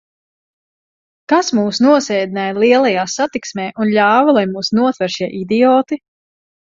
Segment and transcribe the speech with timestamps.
[1.33, 5.99] Kas mūs nosēdināja lielajā satiksmē un ļāva, lai mūs notver šie idioti?